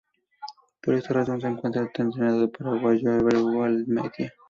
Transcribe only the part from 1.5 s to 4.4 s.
contrata al entrenador paraguayo Ever Hugo Almeida.